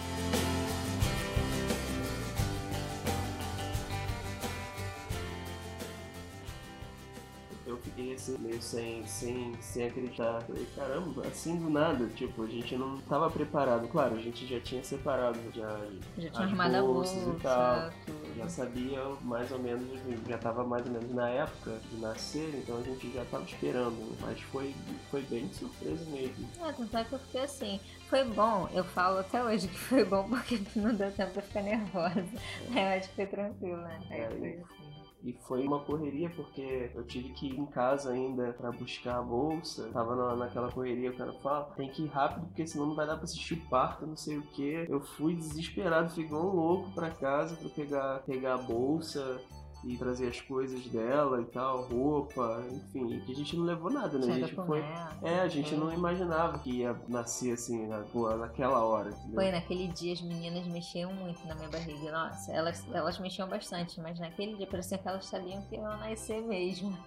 Fiquei 7.93 8.13
assim, 8.13 8.37
meio 8.39 8.61
sem, 8.61 9.05
sem, 9.05 9.53
sem 9.61 9.87
acreditar. 9.87 10.41
Falei, 10.41 10.67
caramba, 10.75 11.27
assim 11.27 11.57
do 11.57 11.69
nada, 11.69 12.07
tipo, 12.07 12.43
a 12.43 12.47
gente 12.47 12.75
não 12.75 12.97
tava 13.01 13.29
preparado. 13.29 13.87
Claro, 13.87 14.15
a 14.15 14.19
gente 14.19 14.45
já 14.47 14.59
tinha 14.59 14.83
separado 14.83 15.39
já, 15.53 15.79
já 16.17 16.29
tinha 16.29 16.45
arrumado 16.45 16.75
a 16.75 16.81
bolsa, 16.81 17.15
e 17.15 17.41
tal. 17.41 17.91
Tudo. 18.05 18.37
Já 18.37 18.49
sabia 18.49 19.03
mais 19.21 19.51
ou 19.51 19.59
menos, 19.59 19.99
já 20.27 20.37
tava 20.37 20.63
mais 20.63 20.85
ou 20.85 20.91
menos 20.91 21.13
na 21.13 21.29
época 21.29 21.79
de 21.89 21.97
nascer, 21.97 22.49
então 22.55 22.77
a 22.77 22.81
gente 22.81 23.11
já 23.13 23.23
tava 23.25 23.43
esperando. 23.43 24.17
Mas 24.21 24.41
foi, 24.41 24.73
foi 25.11 25.21
bem 25.23 25.51
surpresa 25.53 26.03
mesmo. 26.09 26.49
É, 26.61 26.71
tanto 26.71 26.97
é 26.97 27.03
que 27.03 27.13
eu 27.13 27.19
fiquei 27.19 27.41
assim. 27.41 27.79
Foi 28.09 28.23
bom, 28.23 28.69
eu 28.73 28.83
falo 28.83 29.19
até 29.19 29.43
hoje 29.43 29.67
que 29.67 29.77
foi 29.77 30.03
bom 30.03 30.27
porque 30.27 30.61
não 30.75 30.93
deu 30.93 31.11
tempo 31.11 31.33
pra 31.33 31.41
ficar 31.41 31.61
nervosa. 31.61 32.25
É. 32.75 32.95
Eu 32.95 32.99
acho 32.99 33.09
que 33.09 33.15
foi 33.15 33.25
tranquilo, 33.25 33.77
né? 33.77 33.99
É, 34.09 34.25
assim. 34.25 34.63
E 35.23 35.31
foi 35.47 35.65
uma 35.65 35.79
correria 35.79 36.29
porque 36.29 36.91
eu 36.93 37.03
tive 37.05 37.29
que 37.29 37.47
ir 37.47 37.57
em 37.57 37.65
casa 37.65 38.11
ainda 38.11 38.51
para 38.53 38.71
buscar 38.71 39.19
a 39.19 39.21
bolsa. 39.21 39.89
Tava 39.93 40.15
na, 40.15 40.35
naquela 40.35 40.69
correria, 40.69 41.11
o 41.11 41.15
cara 41.17 41.31
fala, 41.41 41.71
tem 41.77 41.89
que 41.89 42.03
ir 42.03 42.07
rápido 42.07 42.47
porque 42.47 42.67
senão 42.67 42.87
não 42.87 42.95
vai 42.95 43.07
dar 43.07 43.15
pra 43.15 43.23
assistir 43.23 43.53
o 43.53 43.69
parto, 43.69 44.05
não 44.05 44.17
sei 44.17 44.37
o 44.37 44.43
que. 44.47 44.85
Eu 44.89 44.99
fui 44.99 45.33
desesperado, 45.33 46.09
fui 46.09 46.23
igual 46.25 46.47
um 46.47 46.55
louco 46.55 46.91
pra 46.91 47.09
casa 47.09 47.55
pra 47.55 47.69
pegar, 47.69 48.19
pegar 48.25 48.55
a 48.55 48.57
bolsa. 48.57 49.41
E 49.85 49.97
trazer 49.97 50.27
as 50.27 50.39
coisas 50.39 50.85
dela 50.87 51.41
e 51.41 51.45
tal, 51.45 51.83
roupa, 51.83 52.63
enfim, 52.71 53.19
que 53.21 53.31
a 53.31 53.35
gente 53.35 53.55
não 53.57 53.65
levou 53.65 53.91
nada, 53.91 54.17
né? 54.17 54.33
A 54.33 54.39
gente 54.39 54.55
foi. 54.55 54.79
É, 55.21 55.39
a 55.41 55.47
gente 55.47 55.75
não 55.75 55.93
imaginava 55.93 56.59
que 56.59 56.79
ia 56.79 56.95
nascer 57.07 57.53
assim 57.53 57.87
na, 57.87 58.03
naquela 58.37 58.83
hora. 58.83 59.09
Entendeu? 59.09 59.35
Foi 59.35 59.51
naquele 59.51 59.87
dia 59.89 60.13
as 60.13 60.21
meninas 60.21 60.65
mexiam 60.67 61.13
muito 61.13 61.45
na 61.47 61.55
minha 61.55 61.69
barriga. 61.69 62.11
Nossa, 62.11 62.51
elas, 62.51 62.85
elas 62.93 63.19
mexiam 63.19 63.47
bastante, 63.47 63.99
mas 63.99 64.19
naquele 64.19 64.55
dia 64.55 64.67
parecia 64.67 64.97
que 64.97 65.07
elas 65.07 65.25
sabiam 65.25 65.61
que 65.63 65.75
iam 65.75 65.97
nascer 65.97 66.41
mesmo. 66.41 66.97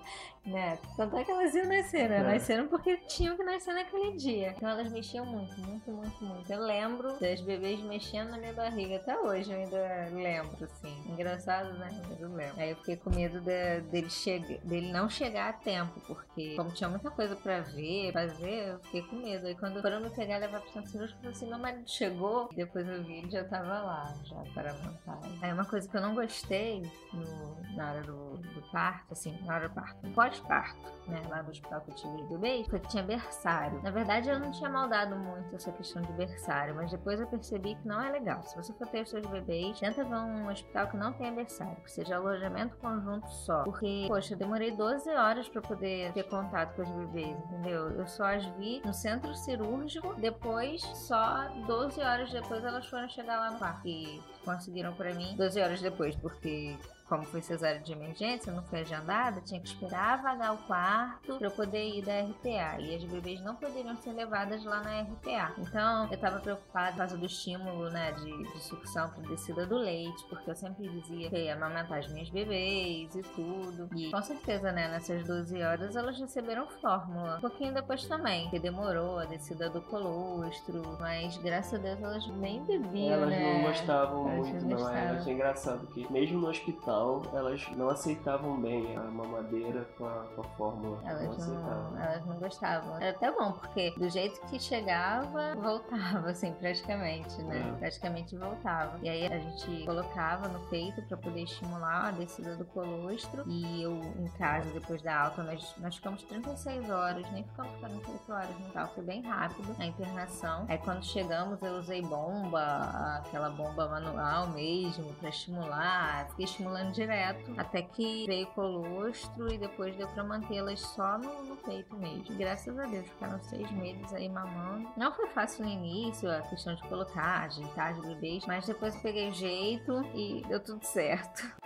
Né? 0.46 0.78
Tanto 0.96 1.16
é 1.16 1.24
que 1.24 1.30
elas 1.30 1.52
iam 1.54 1.66
nascer, 1.66 2.08
né? 2.08 2.18
É. 2.18 2.22
Nasceram 2.22 2.68
porque 2.68 2.96
tinham 3.08 3.36
que 3.36 3.42
nascer 3.42 3.74
naquele 3.74 4.16
dia. 4.16 4.54
Então 4.56 4.68
elas 4.68 4.90
mexiam 4.92 5.26
muito, 5.26 5.60
muito, 5.60 5.90
muito, 5.90 6.24
muito. 6.24 6.52
Eu 6.52 6.60
lembro 6.60 7.18
das 7.18 7.40
bebês 7.40 7.80
mexendo 7.80 8.30
na 8.30 8.38
minha 8.38 8.52
barriga 8.52 8.96
até 8.96 9.18
hoje, 9.18 9.50
eu 9.50 9.58
ainda 9.58 10.08
lembro, 10.12 10.64
assim. 10.64 11.02
Engraçado, 11.08 11.76
né? 11.78 11.88
Mas 12.08 12.20
eu 12.20 12.32
lembro. 12.32 12.60
Aí 12.60 12.70
eu 12.70 12.76
fiquei 12.76 12.96
com 12.96 13.10
medo 13.10 13.40
de, 13.40 13.80
dele, 13.90 14.08
chegar, 14.08 14.58
dele 14.58 14.92
não 14.92 15.10
chegar 15.10 15.48
a 15.48 15.52
tempo, 15.52 16.00
porque 16.06 16.54
como 16.54 16.70
tinha 16.70 16.88
muita 16.88 17.10
coisa 17.10 17.34
pra 17.34 17.60
ver, 17.60 18.12
fazer, 18.12 18.68
eu 18.68 18.78
fiquei 18.84 19.02
com 19.02 19.16
medo. 19.16 19.48
Aí 19.48 19.54
quando 19.56 19.82
foram 19.82 20.00
me 20.00 20.10
pegar 20.10 20.36
e 20.36 20.40
levar 20.40 20.60
pro 20.60 20.72
centro 20.72 20.90
cirúrgico, 20.90 21.18
eu 21.18 21.22
falei 21.22 21.36
assim, 21.36 21.48
meu 21.48 21.58
marido 21.58 21.90
chegou. 21.90 22.48
Depois 22.54 22.86
eu 22.86 23.02
vi, 23.02 23.18
ele 23.18 23.30
já 23.30 23.42
tava 23.44 23.80
lá, 23.80 24.14
já 24.22 24.36
para 24.54 24.72
montar. 24.74 25.20
Aí 25.42 25.52
uma 25.52 25.64
coisa 25.64 25.88
que 25.88 25.96
eu 25.96 26.00
não 26.00 26.14
gostei 26.14 26.82
no, 27.12 27.76
na 27.76 27.90
hora 27.90 28.02
do, 28.02 28.36
do 28.36 28.62
parto, 28.70 29.12
assim, 29.12 29.36
na 29.44 29.56
hora 29.56 29.68
do 29.68 29.74
parto, 29.74 30.08
pós-parto, 30.36 30.92
né, 31.06 31.22
lá 31.28 31.42
no 31.42 31.50
hospital 31.50 31.80
que 31.82 31.90
eu 31.90 31.94
tive 31.94 32.16
de 32.16 32.24
bebê, 32.24 32.64
foi 32.68 32.80
que 32.80 32.88
tinha 32.88 33.02
berçário. 33.02 33.80
Na 33.82 33.90
verdade, 33.90 34.28
eu 34.28 34.38
não 34.38 34.50
tinha 34.50 34.68
maldado 34.68 35.16
muito 35.16 35.54
essa 35.54 35.72
questão 35.72 36.02
de 36.02 36.12
berçário, 36.12 36.74
mas 36.74 36.90
depois 36.90 37.20
eu 37.20 37.26
percebi 37.26 37.74
que 37.76 37.86
não 37.86 38.00
é 38.00 38.10
legal. 38.10 38.44
Se 38.44 38.56
você 38.56 38.72
for 38.72 38.86
ter 38.88 39.02
os 39.02 39.10
seus 39.10 39.26
bebês, 39.26 39.78
tenta 39.78 40.04
ver 40.04 40.14
um 40.14 40.50
hospital 40.50 40.88
que 40.88 40.96
não 40.96 41.12
tenha 41.12 41.32
berçário, 41.32 41.76
que 41.76 41.90
seja 41.90 42.16
alojamento 42.16 42.76
conjunto 42.76 43.28
só. 43.28 43.64
Porque, 43.64 44.06
poxa, 44.08 44.34
eu 44.34 44.38
demorei 44.38 44.72
12 44.72 45.08
horas 45.10 45.48
para 45.48 45.62
poder 45.62 46.12
ter 46.12 46.24
contato 46.24 46.74
com 46.74 46.82
os 46.82 46.90
bebês, 46.90 47.36
entendeu? 47.44 47.90
Eu 47.90 48.06
só 48.06 48.24
as 48.24 48.44
vi 48.56 48.82
no 48.84 48.92
centro 48.92 49.34
cirúrgico, 49.34 50.14
depois, 50.14 50.82
só 50.82 51.48
12 51.66 52.00
horas 52.00 52.30
depois, 52.30 52.64
elas 52.64 52.86
foram 52.86 53.08
chegar 53.08 53.38
lá 53.38 53.50
no 53.52 53.58
parque. 53.58 54.22
Conseguiram 54.46 54.94
para 54.94 55.12
mim 55.12 55.34
12 55.36 55.60
horas 55.60 55.80
depois, 55.82 56.14
porque 56.14 56.78
como 57.08 57.24
foi 57.24 57.40
cesárea 57.40 57.80
de 57.80 57.92
emergência, 57.92 58.52
não 58.52 58.62
foi 58.64 58.80
agendada, 58.80 59.40
tinha 59.40 59.60
que 59.60 59.68
esperar 59.68 60.22
vagar 60.22 60.54
o 60.54 60.58
quarto 60.58 61.36
para 61.36 61.46
eu 61.46 61.50
poder 61.50 61.86
ir 61.88 62.04
da 62.04 62.20
RPA. 62.20 62.80
E 62.80 62.94
as 62.96 63.04
bebês 63.04 63.40
não 63.42 63.54
poderiam 63.54 63.96
ser 63.98 64.12
levadas 64.12 64.64
lá 64.64 64.82
na 64.82 65.02
RPA. 65.02 65.54
Então, 65.58 66.06
eu 66.06 66.14
estava 66.14 66.40
preocupada 66.40 66.92
por 66.92 66.98
causa 66.98 67.16
do 67.16 67.26
estímulo, 67.26 67.90
né, 67.90 68.12
de, 68.12 68.52
de 68.52 68.60
sucção 68.60 69.10
para 69.10 69.22
descida 69.22 69.66
do 69.66 69.76
leite, 69.76 70.24
porque 70.28 70.50
eu 70.50 70.54
sempre 70.56 70.88
dizia 70.88 71.30
que 71.30 71.36
ia 71.36 71.54
amamentar 71.54 71.98
as 71.98 72.08
minhas 72.08 72.28
bebês 72.30 73.14
e 73.14 73.22
tudo. 73.22 73.88
E 73.94 74.10
com 74.10 74.22
certeza, 74.22 74.72
né, 74.72 74.88
nessas 74.88 75.24
12 75.24 75.62
horas 75.62 75.94
elas 75.94 76.18
receberam 76.18 76.66
fórmula. 76.66 77.36
Um 77.36 77.40
pouquinho 77.40 77.72
depois 77.72 78.04
também, 78.06 78.50
que 78.50 78.58
demorou 78.58 79.18
a 79.18 79.24
descida 79.26 79.70
do 79.70 79.80
colostro, 79.82 80.82
mas 81.00 81.36
graças 81.38 81.74
a 81.74 81.82
Deus 81.82 82.02
elas 82.02 82.26
nem 82.38 82.64
bebiam, 82.64 83.14
elas 83.14 83.30
né? 83.30 83.54
não 83.54 83.62
gostavam 83.62 84.28
elas 84.30 84.35
muito, 84.36 84.64
não. 84.64 84.88
É, 84.88 85.10
eu 85.10 85.16
achei 85.16 85.34
engraçado 85.34 85.86
que 85.88 86.10
mesmo 86.12 86.40
no 86.40 86.48
hospital 86.48 87.22
elas 87.32 87.66
não 87.76 87.88
aceitavam 87.88 88.60
bem 88.60 88.96
a 88.96 89.02
mamadeira 89.02 89.86
com 89.96 90.06
a, 90.06 90.24
com 90.34 90.40
a 90.40 90.44
fórmula. 90.56 90.98
Elas 91.04 91.46
não, 91.46 91.54
não, 91.54 92.02
elas 92.02 92.26
não 92.26 92.36
gostavam. 92.36 92.96
Era 92.96 93.10
até 93.10 93.30
bom, 93.30 93.52
porque 93.52 93.92
do 93.96 94.08
jeito 94.08 94.40
que 94.46 94.58
chegava, 94.58 95.54
voltava, 95.60 96.30
assim, 96.30 96.52
praticamente, 96.52 97.42
né? 97.42 97.72
É. 97.74 97.78
Praticamente 97.78 98.36
voltava. 98.36 98.98
E 99.02 99.08
aí 99.08 99.26
a 99.26 99.38
gente 99.38 99.84
colocava 99.84 100.48
no 100.48 100.60
peito 100.68 101.02
para 101.02 101.16
poder 101.16 101.42
estimular 101.42 102.08
a 102.08 102.10
descida 102.10 102.56
do 102.56 102.64
colostro. 102.66 103.44
E 103.46 103.82
eu, 103.82 104.00
em 104.18 104.28
casa, 104.38 104.70
depois 104.70 105.02
da 105.02 105.24
alta, 105.24 105.42
nós, 105.42 105.74
nós 105.78 105.96
ficamos 105.96 106.22
36 106.24 106.90
horas, 106.90 107.30
nem 107.32 107.44
ficamos 107.44 107.72
48 107.80 108.32
horas 108.32 108.58
no 108.58 108.68
tal. 108.70 108.88
Foi 108.88 109.04
bem 109.04 109.22
rápido 109.22 109.74
a 109.78 109.86
internação. 109.86 110.66
Aí 110.68 110.78
quando 110.78 111.04
chegamos, 111.04 111.62
eu 111.62 111.74
usei 111.74 112.02
bomba, 112.02 113.20
aquela 113.24 113.50
bomba 113.50 113.88
manual 113.88 114.25
mesmo, 114.48 115.12
para 115.14 115.28
estimular. 115.28 116.28
Fiquei 116.30 116.44
estimulando 116.44 116.92
direto, 116.92 117.52
até 117.56 117.82
que 117.82 118.26
veio 118.26 118.46
colostro 118.48 119.52
e 119.52 119.58
depois 119.58 119.94
deu 119.96 120.08
para 120.08 120.24
mantê-las 120.24 120.80
só 120.80 121.18
no, 121.18 121.44
no, 121.44 121.56
peito 121.56 121.94
mesmo. 121.96 122.36
Graças 122.36 122.78
a 122.78 122.86
Deus, 122.86 123.06
ficaram 123.06 123.42
seis 123.42 123.70
meses 123.72 124.12
aí 124.14 124.28
mamando. 124.28 124.88
Não 124.96 125.12
foi 125.12 125.28
fácil 125.28 125.64
no 125.64 125.70
início, 125.70 126.30
a 126.30 126.42
questão 126.42 126.74
de 126.74 126.82
colocar, 126.84 127.44
ajeitar 127.44 127.92
as 127.92 128.00
bebês, 128.00 128.44
mas 128.46 128.66
depois 128.66 128.94
eu 128.94 129.00
peguei 129.00 129.32
jeito 129.32 130.04
e 130.14 130.42
deu 130.48 130.60
tudo 130.60 130.84
certo. 130.84 131.65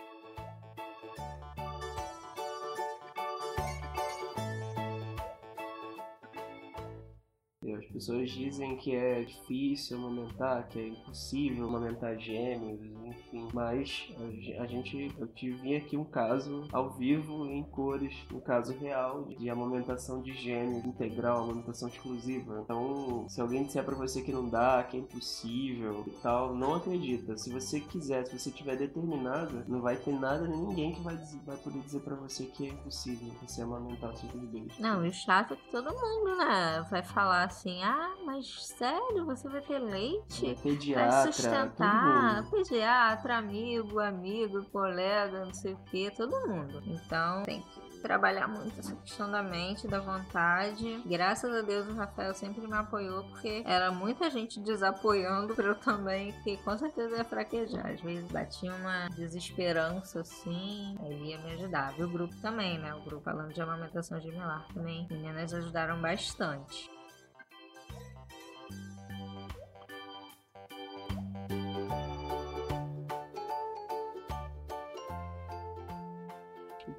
Pessoas 8.01 8.31
dizem 8.31 8.77
que 8.79 8.95
é 8.97 9.21
difícil 9.21 9.99
amamentar, 9.99 10.67
que 10.69 10.79
é 10.79 10.89
impossível 10.89 11.67
amamentar 11.67 12.19
gêmeos, 12.19 12.81
enfim. 13.33 13.49
Mas 13.53 14.09
a 14.59 14.67
gente, 14.67 15.15
eu 15.19 15.27
tive 15.29 15.77
aqui 15.77 15.97
um 15.97 16.05
caso 16.05 16.67
ao 16.73 16.91
vivo, 16.91 17.47
em 17.47 17.63
cores, 17.63 18.15
um 18.33 18.41
caso 18.41 18.77
real 18.79 19.25
de 19.25 19.49
amamentação 19.49 20.21
de 20.23 20.33
gêmeos 20.33 20.85
integral, 20.85 21.45
amamentação 21.45 21.89
exclusiva. 21.89 22.61
Então, 22.65 23.27
se 23.29 23.41
alguém 23.41 23.65
disser 23.65 23.85
para 23.85 23.95
você 23.95 24.23
que 24.23 24.33
não 24.33 24.49
dá, 24.49 24.83
que 24.83 24.97
é 24.97 25.01
impossível 25.01 26.05
e 26.07 26.11
tal, 26.23 26.55
não 26.55 26.75
acredita. 26.75 27.37
Se 27.37 27.51
você 27.51 27.81
quiser, 27.81 28.27
se 28.27 28.39
você 28.39 28.51
tiver 28.51 28.77
determinada, 28.77 29.65
não 29.69 29.81
vai 29.81 29.97
ter 29.97 30.13
nada 30.13 30.47
nem 30.47 30.61
ninguém 30.61 30.93
que 30.93 31.01
vai, 31.01 31.17
dizer, 31.17 31.41
vai 31.47 31.57
poder 31.57 31.81
dizer 31.81 32.01
para 32.01 32.17
você 32.17 32.47
que 32.47 32.67
é 32.67 32.71
impossível 32.71 33.33
você 33.43 33.63
amamentar 33.63 34.17
seus 34.17 34.33
bebês. 34.33 34.79
Não, 34.79 35.05
e 35.05 35.09
o 35.09 35.13
chato 35.13 35.55
é 35.55 35.57
que 35.57 35.71
todo 35.71 35.91
mundo, 35.91 36.37
né, 36.37 36.87
vai 36.91 37.03
falar 37.03 37.45
assim, 37.45 37.83
ah, 37.83 38.15
mas 38.25 38.67
sério, 38.77 39.25
você 39.25 39.49
vai 39.49 39.61
ter 39.61 39.79
leite? 39.79 40.47
É 40.47 40.55
pediatra, 40.55 41.11
vai 41.11 41.33
sustentar, 41.33 42.51
pediatra, 42.51 43.20
amigo, 43.29 43.99
amigo, 43.99 44.65
colega, 44.67 45.45
não 45.45 45.53
sei 45.53 45.75
o 45.75 45.79
que, 45.87 46.11
todo 46.11 46.49
mundo. 46.49 46.83
Então 46.87 47.43
tem 47.43 47.61
que 47.61 47.91
trabalhar 48.01 48.49
muito 48.49 48.79
essa 48.79 48.95
questão 48.97 49.31
da 49.31 49.43
mente, 49.43 49.87
da 49.87 50.01
vontade. 50.01 51.03
Graças 51.07 51.55
a 51.55 51.63
Deus 51.63 51.89
o 51.89 51.95
Rafael 51.95 52.35
sempre 52.35 52.67
me 52.67 52.75
apoiou, 52.75 53.25
porque 53.25 53.63
era 53.67 53.91
muita 53.91 54.31
gente 54.31 54.61
desapoiando 54.61 55.55
para 55.55 55.67
eu 55.67 55.75
também, 55.75 56.33
que 56.43 56.57
com 56.59 56.77
certeza 56.79 57.17
ia 57.17 57.25
fraquejar. 57.25 57.87
Às 57.87 58.01
vezes 58.01 58.31
batia 58.31 58.75
uma 58.75 59.09
desesperança 59.09 60.21
assim, 60.21 60.97
ele 61.05 61.31
ia 61.31 61.39
me 61.39 61.53
ajudar. 61.53 61.99
E 61.99 62.03
o 62.03 62.09
grupo 62.09 62.35
também, 62.41 62.79
né? 62.79 62.95
O 62.95 63.03
grupo 63.03 63.25
falando 63.25 63.53
de 63.53 63.61
amamentação 63.61 64.21
gemelar 64.21 64.67
também. 64.73 65.07
Meninas 65.11 65.53
ajudaram 65.53 66.01
bastante. 66.01 66.91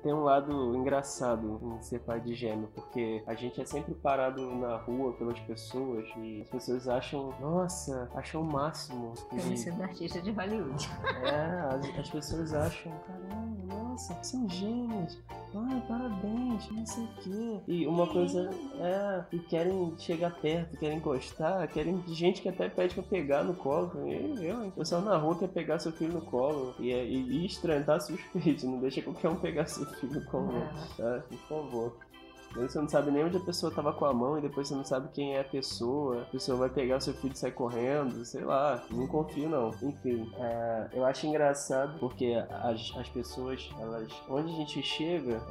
Tem 0.01 0.13
um 0.13 0.23
lado 0.23 0.75
engraçado 0.75 1.59
em 1.63 1.81
ser 1.81 1.99
pai 1.99 2.19
de 2.19 2.33
gêmeo, 2.33 2.69
porque 2.73 3.23
a 3.27 3.33
gente 3.33 3.61
é 3.61 3.65
sempre 3.65 3.93
parado 3.93 4.53
na 4.55 4.77
rua 4.77 5.13
pelas 5.13 5.39
pessoas 5.41 6.05
e 6.17 6.41
as 6.41 6.49
pessoas 6.49 6.87
acham, 6.87 7.33
nossa, 7.39 8.09
acham 8.15 8.41
o 8.41 8.45
máximo. 8.45 9.13
Conhecido 9.29 9.81
artista 9.81 10.21
de 10.21 10.31
Hollywood. 10.31 10.89
É, 11.23 11.75
as, 11.75 11.99
as 11.99 12.09
pessoas 12.09 12.53
acham, 12.53 12.91
caramba, 13.05 13.75
nossa, 13.75 14.17
são 14.23 14.47
gêmeos. 14.49 15.19
Ai, 15.53 15.83
parabéns, 15.87 16.69
não 16.71 16.85
sei 16.85 17.03
o 17.03 17.07
quê. 17.21 17.59
E 17.67 17.87
uma 17.87 18.07
coisa 18.07 18.49
é, 18.79 19.23
e 19.33 19.39
querem 19.39 19.93
chegar 19.97 20.33
perto, 20.39 20.77
querem 20.77 20.97
encostar, 20.97 21.67
querem 21.67 22.01
gente 22.07 22.41
que 22.41 22.49
até 22.49 22.69
pede 22.69 22.93
pra 22.93 23.03
pegar 23.03 23.43
no 23.43 23.53
colo. 23.53 23.91
Eu, 23.95 24.41
eu, 24.41 24.73
eu 24.75 24.85
só 24.85 25.01
na 25.01 25.17
rua 25.17 25.37
quer 25.37 25.49
pegar 25.49 25.79
seu 25.79 25.91
filho 25.91 26.13
no 26.13 26.21
colo. 26.21 26.73
E, 26.79 26.91
e, 26.91 27.41
e 27.41 27.45
estranho, 27.45 27.85
tá 27.85 27.99
suspeito, 27.99 28.65
não 28.65 28.79
deixa 28.79 29.01
qualquer 29.01 29.29
um 29.29 29.35
pegar 29.35 29.65
seu 29.65 29.85
filho 29.85 30.21
no 30.21 30.25
colo, 30.25 30.57
é. 30.57 30.69
tá? 30.97 31.23
Por 31.27 31.39
favor. 31.49 32.10
Você 32.55 32.79
não 32.79 32.87
sabe 32.87 33.11
nem 33.11 33.23
onde 33.23 33.37
a 33.37 33.41
pessoa 33.41 33.71
tava 33.71 33.93
com 33.93 34.05
a 34.05 34.13
mão 34.13 34.37
e 34.37 34.41
depois 34.41 34.67
você 34.67 34.75
não 34.75 34.83
sabe 34.83 35.09
quem 35.13 35.35
é 35.35 35.41
a 35.41 35.43
pessoa. 35.43 36.21
A 36.23 36.25
pessoa 36.25 36.57
vai 36.57 36.69
pegar 36.69 36.97
o 36.97 37.01
seu 37.01 37.13
filho 37.13 37.33
e 37.33 37.37
sair 37.37 37.51
correndo, 37.51 38.23
sei 38.25 38.43
lá. 38.43 38.83
Não 38.91 39.07
confio, 39.07 39.49
não. 39.49 39.69
Enfim, 39.81 40.31
é, 40.37 40.89
eu 40.93 41.05
acho 41.05 41.25
engraçado 41.27 41.97
porque 41.99 42.33
as, 42.49 42.93
as 42.97 43.09
pessoas, 43.09 43.69
elas. 43.79 44.09
Onde 44.29 44.51
a 44.51 44.55
gente 44.55 44.81
chega, 44.83 45.41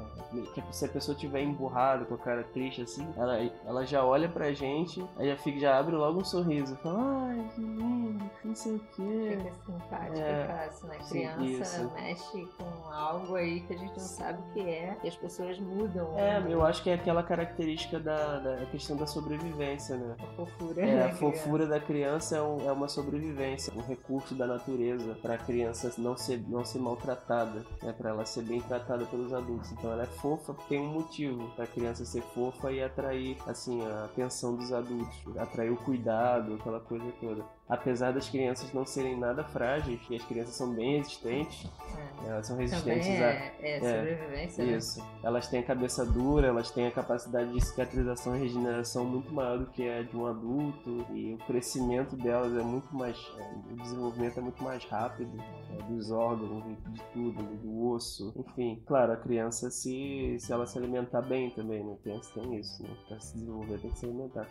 que 0.54 0.62
se 0.71 0.85
a 0.85 0.88
pessoa 0.88 1.16
tiver 1.16 1.42
emburrada, 1.42 2.04
com 2.04 2.14
a 2.14 2.19
cara 2.19 2.45
triste 2.45 2.83
assim, 2.83 3.07
ela, 3.16 3.38
ela 3.66 3.85
já 3.85 4.04
olha 4.04 4.28
pra 4.28 4.52
gente, 4.52 5.04
aí 5.16 5.28
já, 5.28 5.37
fica, 5.37 5.59
já 5.59 5.78
abre 5.78 5.95
logo 5.95 6.21
um 6.21 6.25
sorriso. 6.25 6.76
Fala, 6.76 7.28
ai, 7.28 7.50
que 7.54 7.61
lindo, 7.61 8.30
não 8.45 8.54
sei 8.54 8.76
o 8.76 8.80
quê. 8.95 9.38
Fica 9.38 9.54
simpática, 9.66 10.19
é, 10.19 10.47
fácil, 10.47 10.88
né? 10.88 10.99
Criança 11.09 11.83
isso. 11.83 11.95
mexe 11.95 12.49
com 12.59 12.92
algo 12.92 13.35
aí 13.35 13.61
que 13.61 13.75
a 13.75 13.78
gente 13.78 13.92
não 13.92 13.99
sabe 13.99 14.38
o 14.38 14.52
que 14.52 14.61
é, 14.61 14.97
e 15.02 15.09
as 15.09 15.16
pessoas 15.16 15.59
mudam. 15.59 16.19
É, 16.19 16.42
eu 16.49 16.64
acho 16.64 16.83
que 16.83 16.89
é 16.90 16.94
aquela 16.94 17.23
característica 17.23 17.99
da, 17.99 18.38
da 18.38 18.66
questão 18.66 18.97
da 18.97 19.06
sobrevivência, 19.06 19.97
né? 19.97 20.16
A 20.18 20.26
fofura. 20.37 20.80
É, 20.82 21.04
a 21.04 21.14
fofura 21.14 21.66
da 21.66 21.80
criança 21.80 22.37
é, 22.37 22.42
um, 22.42 22.68
é 22.68 22.73
uma 22.73 22.88
sobrevivência, 22.88 23.73
um 23.76 23.82
recurso 23.82 24.35
da 24.35 24.47
natureza 24.47 25.14
para 25.23 25.35
a 25.35 25.38
criança 25.38 25.92
não 25.99 26.16
ser, 26.16 26.42
não 26.49 26.64
ser 26.64 26.78
maltratada, 26.78 27.64
né? 27.82 27.92
para 27.92 28.11
ela 28.11 28.25
ser 28.25 28.42
bem 28.42 28.61
tratada 28.61 29.04
pelos 29.06 29.32
adultos. 29.32 29.73
Então 29.73 29.92
ela 29.92 30.02
é 30.02 30.06
fofa, 30.06 30.54
tem 30.68 30.80
um 30.80 30.92
motivo 30.92 31.49
para 31.54 31.64
a 31.64 31.68
criança 31.68 32.04
ser 32.04 32.23
fofa 32.23 32.70
e 32.73 32.82
atrair 32.82 33.37
assim 33.47 33.82
a 33.82 34.04
atenção 34.04 34.56
dos 34.56 34.73
adultos, 34.73 35.37
atrair 35.37 35.70
o 35.70 35.76
cuidado, 35.76 36.54
aquela 36.54 36.80
coisa 36.80 37.04
toda 37.20 37.44
apesar 37.70 38.12
das 38.12 38.28
crianças 38.28 38.72
não 38.72 38.84
serem 38.84 39.16
nada 39.16 39.44
frágeis, 39.44 40.00
e 40.10 40.16
as 40.16 40.24
crianças 40.24 40.56
são 40.56 40.74
bem 40.74 40.98
resistentes, 40.98 41.70
é. 42.24 42.28
elas 42.28 42.46
são 42.46 42.56
resistentes 42.56 43.06
é, 43.06 43.24
a. 43.24 43.64
É, 43.64 43.76
é 43.76 43.80
sobrevivência. 43.80 44.64
Né? 44.64 44.76
Isso. 44.76 45.00
Né? 45.00 45.06
Elas 45.22 45.46
têm 45.46 45.60
a 45.60 45.62
cabeça 45.62 46.04
dura, 46.04 46.48
elas 46.48 46.70
têm 46.72 46.88
a 46.88 46.90
capacidade 46.90 47.52
de 47.52 47.64
cicatrização 47.64 48.34
e 48.36 48.40
regeneração 48.40 49.04
muito 49.04 49.32
maior 49.32 49.58
do 49.58 49.66
que 49.66 49.88
a 49.88 50.02
de 50.02 50.16
um 50.16 50.26
adulto, 50.26 51.06
e 51.14 51.34
o 51.34 51.38
crescimento 51.46 52.16
delas 52.16 52.52
é 52.56 52.62
muito 52.62 52.92
mais. 52.94 53.16
É, 53.38 53.72
o 53.72 53.76
desenvolvimento 53.76 54.38
é 54.38 54.42
muito 54.42 54.64
mais 54.64 54.84
rápido 54.86 55.32
é, 55.70 55.82
dos 55.84 56.10
órgãos, 56.10 56.64
de 56.64 57.02
tudo, 57.12 57.42
do 57.42 57.86
osso, 57.88 58.34
enfim. 58.36 58.82
Claro, 58.84 59.12
a 59.12 59.16
criança, 59.16 59.70
se, 59.70 60.36
se 60.40 60.52
ela 60.52 60.66
se 60.66 60.76
alimentar 60.76 61.22
bem 61.22 61.50
também, 61.50 61.84
né? 61.84 61.92
A 61.92 62.02
criança 62.02 62.32
tem 62.34 62.58
isso, 62.58 62.82
né? 62.82 62.90
Para 63.06 63.20
se 63.20 63.34
desenvolver 63.34 63.78
tem 63.78 63.90
que 63.90 63.98
se 63.98 64.06
alimentar. 64.06 64.48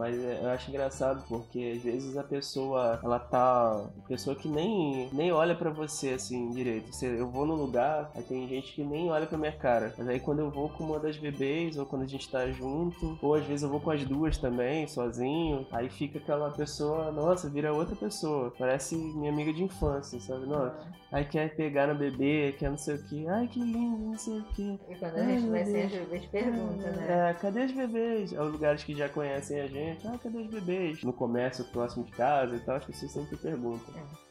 Mas 0.00 0.18
é, 0.18 0.40
eu 0.42 0.48
acho 0.48 0.70
engraçado 0.70 1.22
porque 1.28 1.74
às 1.76 1.82
vezes 1.82 2.16
a 2.16 2.24
pessoa, 2.24 2.98
ela 3.04 3.18
tá. 3.18 3.84
A 4.02 4.08
pessoa 4.08 4.34
que 4.34 4.48
nem, 4.48 5.10
nem 5.12 5.30
olha 5.30 5.54
para 5.54 5.68
você 5.68 6.14
assim 6.14 6.50
direito. 6.52 6.88
eu 7.04 7.28
vou 7.28 7.44
num 7.44 7.54
lugar, 7.54 8.10
aí 8.14 8.22
tem 8.22 8.48
gente 8.48 8.72
que 8.72 8.82
nem 8.82 9.10
olha 9.10 9.26
pra 9.26 9.36
minha 9.36 9.52
cara. 9.52 9.92
Mas 9.98 10.08
aí 10.08 10.18
quando 10.18 10.38
eu 10.38 10.50
vou 10.50 10.70
com 10.70 10.84
uma 10.84 10.98
das 10.98 11.18
bebês, 11.18 11.76
ou 11.76 11.84
quando 11.84 12.04
a 12.04 12.06
gente 12.06 12.30
tá 12.30 12.46
junto, 12.50 13.18
ou 13.20 13.34
às 13.34 13.44
vezes 13.44 13.62
eu 13.62 13.68
vou 13.68 13.78
com 13.78 13.90
as 13.90 14.02
duas 14.02 14.38
também, 14.38 14.88
sozinho, 14.88 15.66
aí 15.70 15.90
fica 15.90 16.18
aquela 16.18 16.50
pessoa, 16.50 17.12
nossa, 17.12 17.50
vira 17.50 17.70
outra 17.70 17.94
pessoa. 17.94 18.54
Parece 18.58 18.96
minha 18.96 19.30
amiga 19.30 19.52
de 19.52 19.62
infância, 19.62 20.18
sabe? 20.18 20.46
Nossa, 20.46 20.82
aí 21.12 21.26
quer 21.26 21.54
pegar 21.54 21.88
no 21.88 21.94
bebê, 21.94 22.54
quer 22.58 22.70
não 22.70 22.78
sei 22.78 22.94
o 22.94 23.02
que, 23.04 23.28
ai 23.28 23.46
que 23.48 23.60
lindo, 23.60 23.98
não 23.98 24.16
sei 24.16 24.38
o 24.38 24.44
que. 24.44 24.80
E 24.88 24.94
quando 24.94 25.16
a 25.16 25.24
gente 25.24 25.46
vai 25.50 25.64
ser 25.66 25.84
as 25.84 25.92
bebês 25.92 26.24
pergunta, 26.24 26.90
né? 26.90 27.30
É, 27.30 27.34
cadê 27.34 27.62
as 27.64 27.72
bebês? 27.72 28.32
É 28.32 28.40
os 28.40 28.50
lugares 28.50 28.82
que 28.82 28.94
já 28.94 29.06
conhecem 29.06 29.60
a 29.60 29.66
gente 29.66 29.89
ah, 30.04 30.18
cadê 30.18 30.38
os 30.38 30.46
bebês? 30.48 31.02
No 31.02 31.12
comércio 31.12 31.64
próximo 31.66 32.04
de 32.04 32.12
casa 32.12 32.56
e 32.56 32.60
tal, 32.60 32.76
as 32.76 32.84
pessoas 32.84 33.12
sempre 33.12 33.36
perguntam. 33.36 33.94
É. 33.96 34.29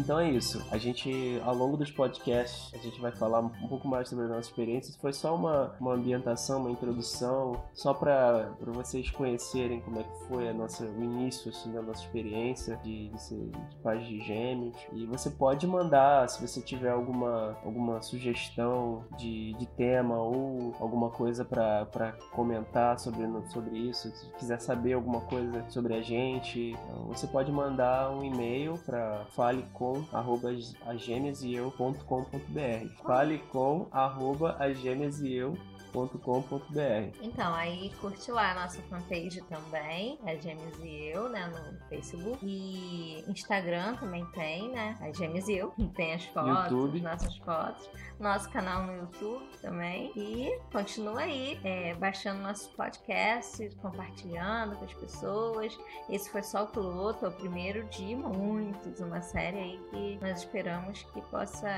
Então 0.00 0.18
é 0.18 0.30
isso. 0.30 0.64
A 0.70 0.78
gente, 0.78 1.40
ao 1.44 1.54
longo 1.54 1.76
dos 1.76 1.90
podcasts, 1.90 2.72
a 2.72 2.78
gente 2.78 2.98
vai 3.00 3.12
falar 3.12 3.40
um 3.40 3.68
pouco 3.68 3.86
mais 3.86 4.08
sobre 4.08 4.24
a 4.24 4.28
nossa 4.28 4.48
experiência. 4.48 4.94
Foi 4.98 5.12
só 5.12 5.34
uma, 5.34 5.76
uma 5.78 5.92
ambientação, 5.92 6.60
uma 6.60 6.70
introdução, 6.70 7.62
só 7.74 7.92
para 7.92 8.50
vocês 8.60 9.10
conhecerem 9.10 9.80
como 9.80 10.00
é 10.00 10.02
que 10.02 10.24
foi 10.26 10.48
a 10.48 10.54
nossa, 10.54 10.84
o 10.84 11.04
início 11.04 11.50
assim, 11.50 11.70
da 11.72 11.82
nossa 11.82 12.02
experiência 12.02 12.78
de, 12.82 13.10
de, 13.10 13.22
ser, 13.22 13.50
de 13.50 13.76
pais 13.82 14.06
de 14.06 14.20
gêmeos. 14.20 14.74
E 14.94 15.04
você 15.04 15.28
pode 15.28 15.66
mandar, 15.66 16.26
se 16.30 16.40
você 16.40 16.62
tiver 16.62 16.90
alguma, 16.90 17.58
alguma 17.62 18.00
sugestão 18.00 19.04
de, 19.18 19.52
de 19.54 19.66
tema 19.66 20.16
ou 20.16 20.74
alguma 20.80 21.10
coisa 21.10 21.44
para 21.44 22.16
comentar 22.32 22.98
sobre, 22.98 23.28
sobre 23.50 23.76
isso, 23.76 24.10
se 24.16 24.26
quiser 24.38 24.60
saber 24.62 24.94
alguma 24.94 25.20
coisa 25.20 25.62
sobre 25.68 25.94
a 25.94 26.00
gente, 26.00 26.74
você 27.06 27.26
pode 27.26 27.52
mandar 27.52 28.10
um 28.10 28.24
e-mail 28.24 28.78
para 28.86 29.26
fale 29.36 29.62
com 29.90 30.04
arroba 30.16 30.50
agêmeaseu.com.br. 30.86 33.02
Fale 33.04 33.38
com 33.50 33.88
arroba 33.90 34.56
agêmeaseu 34.58 35.56
gmail.com.br. 35.90 37.16
Então, 37.20 37.54
aí 37.54 37.90
curte 38.00 38.30
lá 38.30 38.52
a 38.52 38.54
nossa 38.54 38.80
fanpage 38.82 39.42
também, 39.42 40.18
a 40.24 40.34
Gêmeos 40.34 40.78
e 40.82 41.10
Eu, 41.12 41.28
né, 41.28 41.46
no 41.46 41.88
Facebook. 41.88 42.38
E 42.42 43.24
Instagram 43.28 43.96
também 43.96 44.24
tem, 44.26 44.70
né, 44.70 44.96
a 45.00 45.12
Gêmeos 45.12 45.48
e 45.48 45.56
Eu, 45.56 45.72
tem 45.94 46.14
as 46.14 46.24
fotos, 46.26 46.70
YouTube. 46.70 47.00
nossas 47.00 47.36
fotos. 47.38 47.90
Nosso 48.18 48.50
canal 48.50 48.86
no 48.86 48.94
YouTube 48.96 49.46
também. 49.62 50.12
E 50.14 50.58
continua 50.70 51.20
aí, 51.20 51.58
é, 51.64 51.94
baixando 51.94 52.42
nossos 52.42 52.68
podcasts, 52.68 53.74
compartilhando 53.76 54.76
com 54.76 54.84
as 54.84 54.92
pessoas. 54.92 55.78
Esse 56.08 56.30
foi 56.30 56.42
só 56.42 56.64
o 56.64 56.66
piloto, 56.66 57.24
é 57.24 57.28
o 57.28 57.32
primeiro 57.32 57.84
de 57.84 58.14
muitos, 58.14 59.00
uma 59.00 59.22
série 59.22 59.58
aí 59.58 59.80
que 59.90 60.18
nós 60.20 60.40
esperamos 60.40 61.02
que 61.14 61.22
possa 61.22 61.68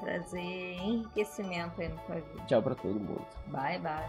trazer 0.00 0.40
enriquecimento 0.40 1.80
aí 1.80 1.88
no 1.88 1.98
tua 2.04 2.14
vida. 2.16 2.44
Tchau 2.46 2.62
pra 2.62 2.74
todo 2.74 2.94
mundo. 2.94 3.26
Bye 3.52 3.78
bye. 3.82 4.08